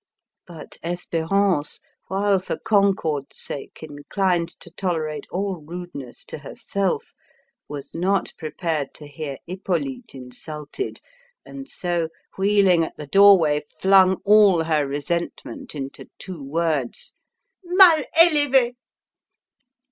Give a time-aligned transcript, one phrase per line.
[0.47, 7.13] But Espérance, while for concord's sake inclined to tolerate all rudeness to herself,
[7.67, 11.01] was not prepared to hear Hippolyte insulted,
[11.45, 17.13] and so, wheeling at the doorway, flung all her resentment into two words.
[17.63, 18.73] "Mal élevée!"